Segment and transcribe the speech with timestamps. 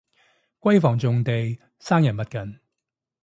[0.61, 2.59] 閨房重地生人勿近